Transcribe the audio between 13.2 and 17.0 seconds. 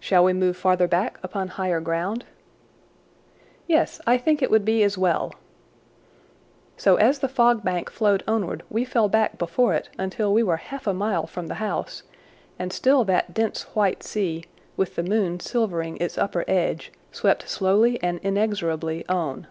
dense white sea, with the moon silvering its upper edge,